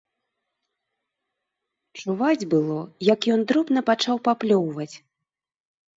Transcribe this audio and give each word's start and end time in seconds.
Чуваць 2.01 2.47
было, 2.55 2.77
як 3.13 3.19
ён 3.35 3.41
дробна 3.53 3.79
пачаў 3.91 4.15
паплёўваць. 4.29 4.93